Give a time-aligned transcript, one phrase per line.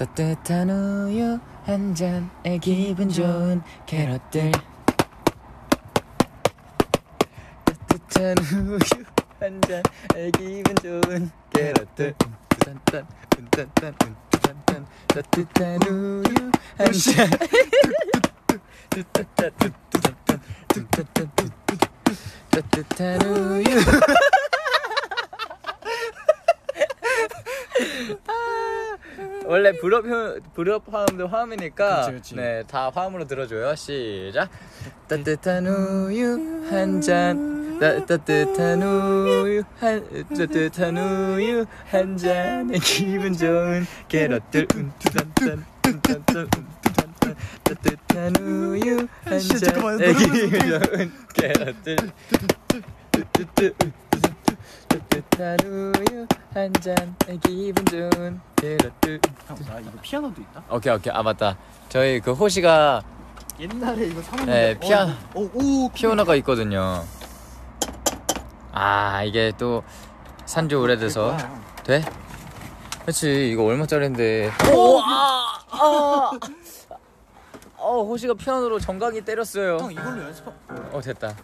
[0.00, 4.50] 따뜻한 우유 한 잔에 기분 좋은 캐럿들.
[7.66, 8.78] 따뜻한 우유
[9.38, 12.14] 한 잔에 기분 좋은 캐럿들.
[12.64, 13.06] 딴딴
[13.50, 13.94] 딴딴
[14.40, 17.28] 딴딴 따뜻한 우유 한 잔
[22.50, 23.64] 따뜻한 우유
[29.50, 30.04] 원래 불업
[30.54, 32.34] 불업 화음도 화음이니까 그치, 그치.
[32.36, 33.74] 네 다 화음으로 들어줘요.
[33.74, 34.48] 시작.
[35.08, 37.78] 따뜻한 우유 한 잔.
[37.80, 44.68] 따뜻한 우유 한 따뜻한 우유 한 잔에 기분 좋은 캐럿들.
[44.72, 49.38] 운뚜단단 운뚜단단 운뚜단단 따뜻한 우유 한.
[49.40, 51.96] 잔에 노래 기분 좋은 캐럿들
[54.88, 58.40] 따뜻한 우유 한 잔에 기분 좋은.
[58.56, 60.62] 캐럿들 형나 이거 피아노도 있다?
[60.70, 61.12] 오케이 오케이.
[61.12, 61.56] 아 맞다.
[61.88, 63.02] 저희 그 호시가
[63.58, 67.04] 옛날에 이거 사는데 네, 피아- 오, 오, 피오너가 있거든요.
[68.72, 69.82] 아 이게 또
[70.46, 71.36] 산지 오래돼서.
[71.84, 72.02] 돼?
[73.02, 74.50] 그렇지 이거 얼마짜린데.
[74.74, 75.00] 오!
[75.00, 75.58] 아!
[75.70, 76.30] 아!
[77.76, 79.78] 어 호시가 피아노로 정강이 때렸어요.
[79.78, 80.46] 형 이걸로 연습
[80.92, 81.34] 어 됐다.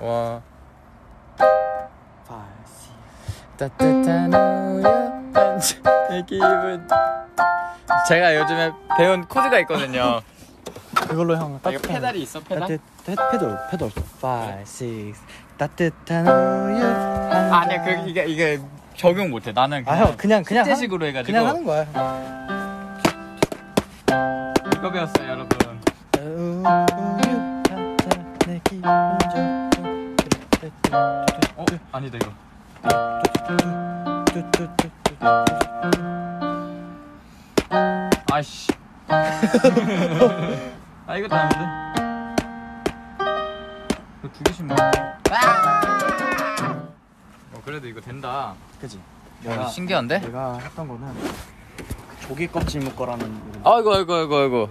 [0.00, 0.40] 와
[3.56, 6.86] 따뜻한 우유 한 잔의 기분.
[8.08, 10.20] 제가 요즘에 배운 코드가 있거든요.
[10.94, 12.40] 그걸로 형 아, 이거 페달이 있어?
[12.40, 12.60] 페달?
[12.60, 13.88] 따뜻 페달 페달.
[13.88, 15.14] 5, 6
[15.58, 18.04] 따뜻한 우유 한 아니야 잔.
[18.04, 18.60] 그 이게 이게
[18.96, 19.52] 적용 못해.
[19.52, 21.32] 나는 아, 형, 그냥- 그냥 숙제식으로 해가지고.
[21.32, 21.86] 그냥 하는 거야
[24.76, 25.48] 이거 배웠어요 여러분.
[26.18, 27.96] 우유 한
[28.38, 28.82] 잔의 기분
[29.32, 29.70] 좋은
[31.56, 32.30] 어 아니다 이거
[38.32, 38.72] 아이씨.
[41.06, 41.58] 아 이것도 아닌데?
[44.18, 44.82] 이거 두 개씩 먹어.
[47.52, 48.54] 어 그래도 이거 된다.
[48.80, 49.00] 그지
[49.46, 50.18] 야, 신기한데?
[50.20, 53.60] 내가 했던 거는 그 조개 껍질 묶어라는 노래.
[53.64, 54.68] 아이고 아이고 아이고 아이고.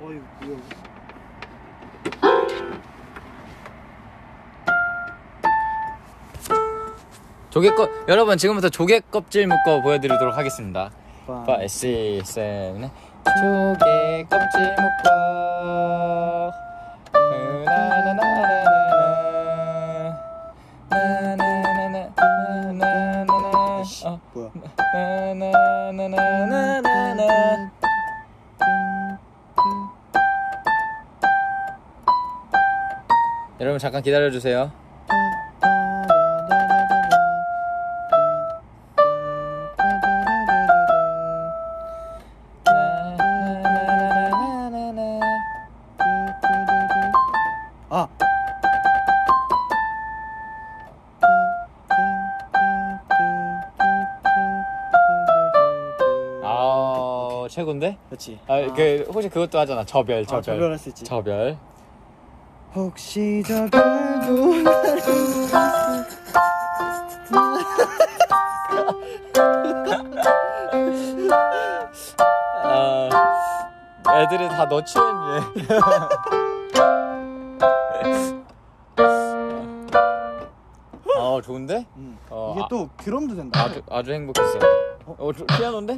[0.00, 0.58] 어이 뭐야
[7.52, 10.90] 조개 껍 여러분 지금부터 조개 껍질 묶어 보여드리도록 하겠습니다.
[11.46, 12.90] 파이시 쌤
[13.26, 16.50] 조개 껍질 묶어
[17.12, 18.22] 나나나나나나
[20.88, 24.50] 나나나나나나나 어 뭐야
[25.92, 27.22] 나나나나나나
[33.60, 34.72] 여러분 잠깐 기다려 주세요.
[57.52, 57.98] 최고인데?
[58.08, 61.04] 그렇지 아그 혹시 그것도 하잖아 저별 저별 아, 저별할 수 있지.
[61.04, 61.58] 저별
[62.74, 64.52] 혹시 저 별도
[72.64, 73.08] 아
[74.22, 75.68] 애들이 다 너 취했니?
[81.18, 81.86] 아 좋은데?
[81.96, 82.18] 음.
[82.30, 84.58] 어, 이게 아- 또 드럼도 된다 아주 아주 행복했어.
[85.06, 85.96] 어, 저, 피아노인데?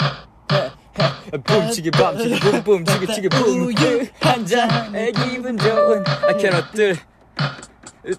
[1.44, 6.96] 붐치기 밤치기 붐붐 치기 치기 붐 우유 한 잔에 기분 좋은 아 캐럿들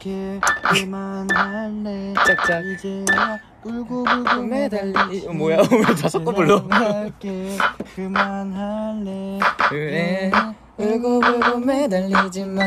[0.00, 2.14] care 그만할래.
[2.26, 2.64] 짝짝.
[2.64, 5.26] 이제야 울고불고 매달리.
[5.26, 5.58] 어, 뭐야?
[5.58, 6.58] 왜다 섞어 불러?
[6.70, 7.56] 할게.
[7.94, 9.38] 그만할래.
[9.68, 10.30] 그래.
[10.76, 12.62] 울고 불고 매달리지 마.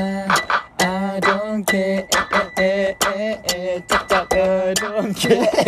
[0.81, 2.07] I don't care.
[3.87, 4.33] 짝짝.
[4.33, 5.49] I don't care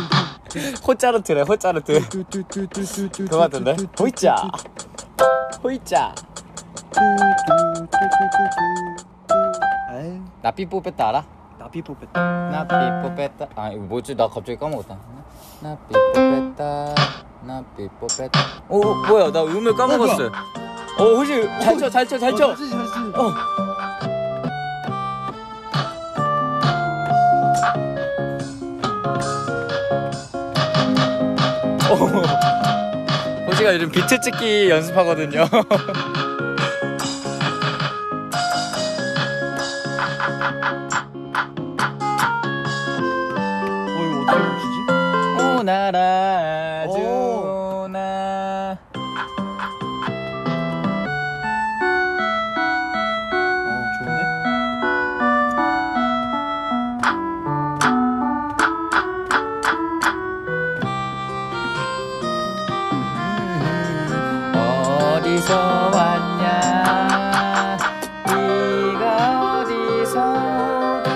[0.86, 2.08] 호짜르트래 호짜르트.
[3.12, 3.76] 그거 같은데?
[3.98, 4.36] 호이짜.
[5.62, 6.14] 호이짜.
[9.88, 10.20] 아유.
[10.42, 11.24] 나 삐뽀 뺐다 알아?
[11.58, 12.20] 나비 뽑혔다.
[12.50, 13.46] 나 삐뽀 뺐다.
[13.54, 14.14] 아 이거 뭐지?
[14.16, 14.96] 나 갑자기 까먹었다.
[15.60, 16.94] 나 삐뽀 뺐다.
[17.42, 18.40] 나 삐뽀 뺐다.
[18.68, 19.30] 오 뭐야?
[19.30, 20.30] 나 음을 까먹었어.
[20.98, 22.50] 오 호시 잘쳐 잘쳐 잘쳐.
[22.50, 22.54] 어,
[33.46, 35.46] 호시가 요즘 비트 찍기 연습하거든요.
[65.30, 67.76] 어디서 왔냐
[68.26, 71.08] 네가 어디서든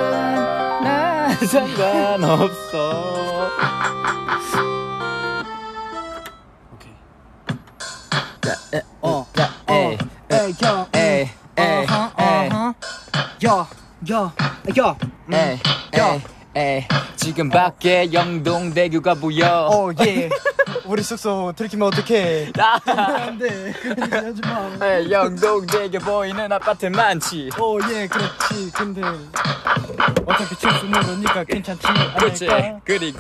[0.84, 2.78] 난 상관없어
[6.72, 6.92] 오케이.
[9.02, 9.50] 어, 야,
[10.62, 10.86] 야.
[13.44, 13.66] 야,
[14.12, 14.34] 야,
[14.78, 14.96] 야.
[15.32, 15.58] 에이,
[15.92, 16.20] 에이,
[16.56, 16.86] 에이.
[17.16, 20.28] 지금 밖에 영동대교가 보여 어, 예.
[20.84, 22.52] 우리 숙소 들키면 어떡해.
[22.58, 23.72] 아, 안 돼.
[23.82, 24.86] 그런 얘기 하지 마.
[24.86, 28.70] 에이, 영동대교 보이는 아파트 많지 어, 예, 그렇지.
[28.72, 29.00] 근데
[30.26, 31.86] 어차피 칠수 모르니까 괜찮지
[32.18, 32.80] 그치 않을까?
[32.84, 33.18] 그리고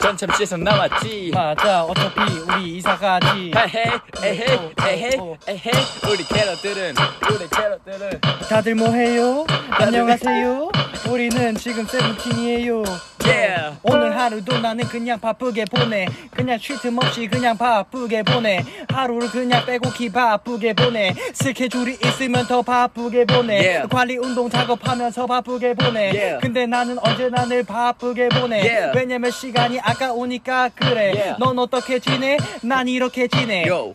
[0.00, 1.84] 전참 시선 남았지 맞아.
[1.84, 3.52] 어차피 우리 이사 가지.
[3.54, 5.36] 헤헤 에헤 어, 어, 에헤 어.
[5.46, 5.70] 에헤
[6.10, 6.94] 우리 캐럿들은
[7.30, 9.44] 우리 캐럿들은 다들 뭐 해요?
[9.70, 10.70] 안녕하세요.
[11.10, 12.82] 우리는 지금 세븐틴이에요.
[13.24, 13.76] Yeah.
[13.82, 16.06] 오늘 하루도 나는 그냥 바쁘게 보내.
[16.34, 18.64] 그냥 쉴 틈 없이 그냥 바쁘게 보내.
[18.88, 21.12] 하루를 그냥 빼곡히 바쁘게 보내.
[21.34, 23.54] 스케줄이 있으면 더 바쁘게 보내.
[23.58, 23.88] Yeah.
[23.88, 26.00] 관리 운동 작업하면서 바쁘게 보내.
[26.10, 26.38] Yeah.
[26.40, 28.92] 근데 나는 언제나 늘 바쁘게 보내.
[28.94, 31.34] 왜냐면 시간이 아까우니까 그래.
[31.38, 32.36] 넌 어떻게 지내?
[32.62, 33.66] 난 이렇게 지내.
[33.66, 33.92] 요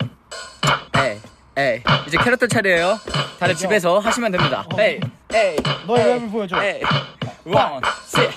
[0.95, 1.17] 에이
[1.57, 2.97] 에이 이제 캐럿들 차례예요
[3.39, 4.81] 다들 집에서 하시면 됩니다 어.
[4.81, 4.99] 에이
[5.33, 5.55] 에이
[5.85, 6.63] 너의 에이, 랩을 보여줘.
[6.63, 6.81] 에이
[7.45, 8.29] one 셋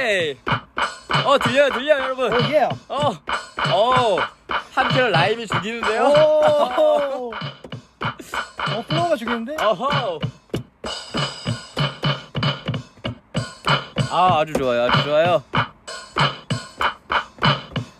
[0.00, 0.36] 셋 에이
[1.26, 2.62] 어 들려요 들려요 여러분 오, 예.
[2.88, 3.10] 어,
[3.72, 4.16] 어,
[4.72, 6.04] 한편 rhyme이 죽이는데요?
[6.06, 7.32] 오.
[8.00, 9.56] 어, flow가 죽이는데?
[9.62, 10.18] 어허.
[14.12, 15.42] 아, 아주 좋아요, 아주 좋아요.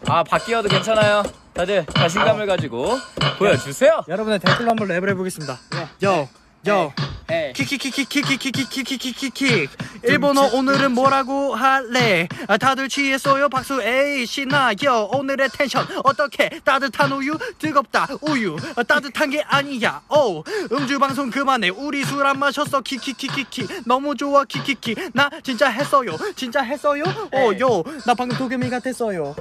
[0.09, 1.23] 아, 바뀌어도 괜찮아요.
[1.53, 2.99] 다들 자신감을 가지고
[3.39, 4.05] 보여주세요.
[4.09, 5.59] 여러분의 댓글로 한번 랩을 해보겠습니다.
[6.05, 6.29] 요,
[6.69, 6.93] 요.
[7.31, 9.69] 에이, 키키키키키키키키키키키
[10.05, 17.37] 일본어 오늘은 뭐라고 할래 아, 다들 취했어요 박수 에이 신나요 오늘의 텐션 어떻게 따뜻한 우유
[17.59, 20.43] 뜨겁다 우유 아, 따뜻한 게 아니야 오
[20.73, 26.63] 음주 방송 그만해 우리 술 안 마셨어 키키키키키 너무 좋아 키키키 나 진짜 했어요 진짜
[26.63, 29.35] 했어요 오요 나 방금 도겸이 같았어요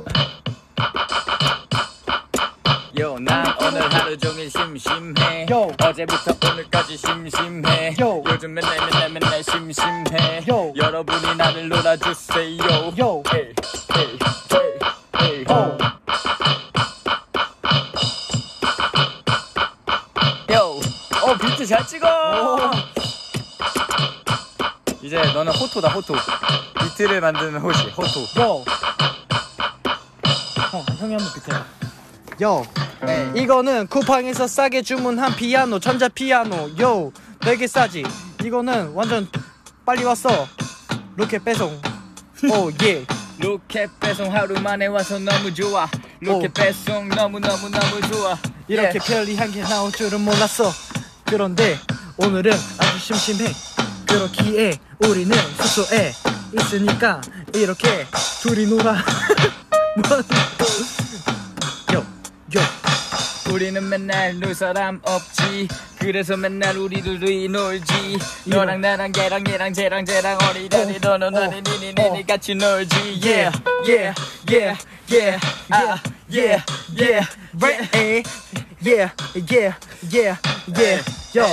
[3.00, 5.46] 요, 난 오늘 하루 종일 심심해.
[5.50, 5.72] 요.
[5.82, 7.96] 어제부터 오늘까지 심심해.
[8.02, 8.22] 요.
[8.26, 10.44] 요즘 맨날 맨날 맨날 심심해.
[10.50, 10.74] 요.
[10.76, 12.58] 여러분이 나를 놀아주세요.
[13.00, 13.24] 요.
[13.34, 13.54] 에이,
[13.96, 14.20] 에이,
[15.22, 15.46] 에이, 에이.
[15.50, 15.78] 오
[20.54, 20.80] 요,
[21.24, 22.06] 어 비트 잘 찍어.
[22.06, 22.72] 오.
[25.02, 26.16] 이제 너는 호토다 호토.
[26.82, 28.42] 비트를 만드는 호시 호토.
[28.42, 28.66] Yo.
[30.72, 31.66] 형, 형이 한번 비켜봐.
[32.42, 32.89] Yo.
[33.06, 33.32] 네.
[33.36, 36.70] 이거는 쿠팡에서 싸게 주문한 피아노, 전자 피아노.
[36.82, 37.12] Yo.
[37.40, 38.04] 되게 싸지.
[38.44, 39.28] 이거는 완전
[39.86, 40.48] 빨리 왔어.
[41.16, 41.80] 로켓 배송.
[42.52, 43.06] Oh, yeah.
[43.40, 45.88] 로켓 배송 하루 만에 와서 너무 좋아.
[46.20, 46.54] 로켓 오.
[46.54, 48.38] 배송 너무 너무 너무 좋아.
[48.68, 49.00] 이렇게 예.
[49.00, 50.72] 편리한 게 나올 줄은 몰랐어.
[51.26, 51.78] 그런데
[52.18, 53.52] 오늘은 아주 심심해.
[54.08, 54.74] 그렇기에
[55.08, 56.12] 우리는 숙소에
[56.60, 57.22] 있으니까
[57.54, 58.06] 이렇게
[58.42, 58.94] 둘이 놀아.
[59.96, 60.18] 뭐?
[63.60, 65.68] 우리는 맨날 놀 사람 없지.
[66.00, 68.18] 그래서 맨날 우리 둘이 놀지.
[68.46, 72.24] 너랑 나랑 걔랑 얘랑 쟤랑 쟤랑 어리다니 어, 너는 어, 너는 니니 니니 어.
[72.26, 73.20] 같이 놀지.
[73.22, 73.52] Yeah,
[73.86, 74.16] Yeah,
[74.48, 74.78] yeah,
[75.12, 75.40] yeah, yeah,
[75.72, 76.00] 아,
[76.32, 76.64] yeah,
[76.98, 77.26] yeah,
[77.60, 78.24] Right, yeah.
[78.82, 79.76] yeah, yeah,
[80.10, 80.38] yeah,
[80.78, 81.04] yeah.
[81.36, 81.46] 요,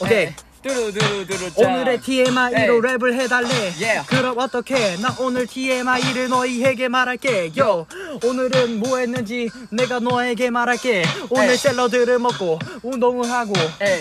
[0.00, 0.43] 오케이.
[0.64, 2.80] 두루두루두루 오늘의 TMI로 에이.
[2.80, 3.48] 랩을 해달래.
[3.78, 4.06] Yeah.
[4.08, 4.96] 그럼 어떻게?
[4.96, 7.52] 나 오늘 TMI를 너희에게 말할게.
[7.58, 7.86] 요.
[8.24, 11.04] 오늘은 뭐 했는지 내가 너에게 말할게.
[11.28, 11.56] 오늘 에이.
[11.58, 13.52] 샐러드를 먹고 운동을 하고.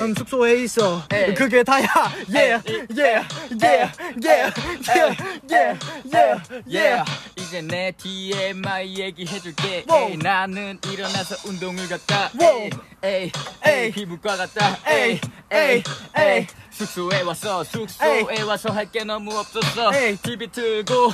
[0.02, 1.04] 음, 숙소에 있어.
[1.12, 1.34] 에이.
[1.34, 1.84] 그게 다야.
[2.34, 2.64] Yeah,
[2.96, 3.28] yeah,
[3.62, 3.92] yeah,
[4.24, 4.54] yeah,
[4.88, 5.16] yeah,
[5.52, 5.78] yeah,
[6.14, 7.04] yeah, yeah.
[7.54, 9.86] 이제 내 TMI 얘기해줄게.
[9.88, 12.32] 에이, 나는 일어나서 운동을 갔다.
[12.42, 12.72] 에이,
[13.04, 13.32] 에이,
[13.64, 13.92] 에이.
[13.92, 15.84] 피부과 갔다 에이, 에이,
[16.18, 16.48] 에이.
[16.72, 18.42] 숙소에 왔어 숙소에.
[18.42, 20.18] 와서 할 게 너무 없었어 에이.
[20.24, 21.14] TV 틀고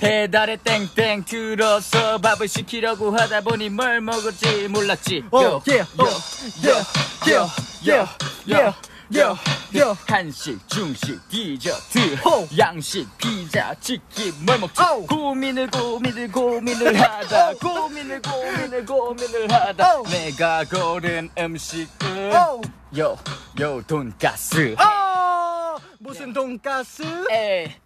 [0.00, 6.02] 배달에 땡땡 들어서 밥을 시키려고 하다 보니 뭘 먹을지 몰랐지 오, 요, 예, 요, 오,
[6.02, 6.82] 요,
[7.28, 7.48] 예, 요,
[7.86, 8.08] 예, 요,
[8.48, 8.74] 예, 요,
[9.14, 9.38] 요,
[9.76, 9.96] 요.
[10.08, 12.48] 한식, 중식, 디저트, 호.
[12.58, 14.80] 양식, 피 자, 치킨, 뭘 먹지?
[14.80, 15.06] 아우.
[15.06, 20.02] 고민을 고민을 고민을 하다 고민을 고민을 고민을 하다 아우.
[20.06, 22.62] 내가 고른 음식은 오,
[22.98, 23.18] 요,
[23.60, 27.02] 요 돈가스 아, 무슨 돈가스?
[27.30, 27.76] 에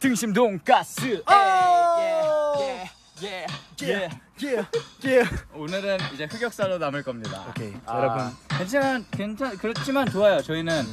[0.00, 2.56] 등심 돈가스 아.
[2.58, 3.46] 예예예
[3.82, 4.08] 예,
[4.42, 4.66] 예,
[5.04, 5.24] 예.
[5.54, 7.44] 오늘은 이제 흑역사로 남을 겁니다.
[7.50, 8.30] 오케이, 아, 여러분.
[8.48, 10.40] 괜찮 괜찮 그렇지만 좋아요.
[10.42, 10.84] 저희는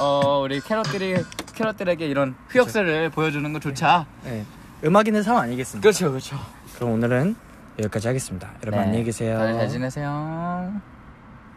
[0.00, 1.16] 어 우리 캐럿들이
[1.54, 4.06] 캐럿들에게 이런 흑역사를 보여주는 거 좋자.
[4.24, 4.44] 네,
[4.84, 5.82] 음악인의 삶 아니겠습니까?
[5.82, 6.36] 그렇죠 그렇죠.
[6.76, 7.36] 그럼 오늘은
[7.78, 8.50] 여기까지 하겠습니다.
[8.62, 9.38] 여러분 안녕히 계세요.
[9.38, 10.93] 다들 잘 지내세요.